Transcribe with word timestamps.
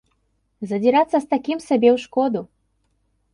Задзірацца 0.71 1.17
з 1.25 1.29
такім 1.33 1.61
сабе 1.67 1.89
ў 1.95 2.05
шкоду. 2.05 2.41